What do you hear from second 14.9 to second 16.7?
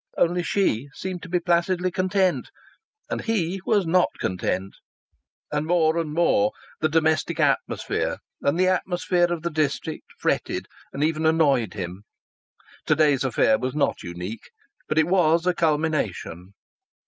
it was a culmination.